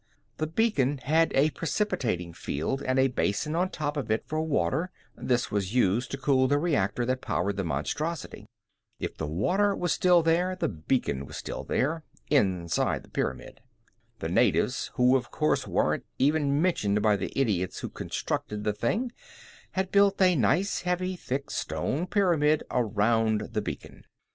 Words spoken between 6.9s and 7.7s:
that powered the